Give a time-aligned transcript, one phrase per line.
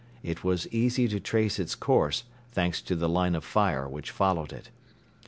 [0.23, 4.51] It was easy to trace its course, thanks to the line of fire which followed
[4.51, 4.71] it.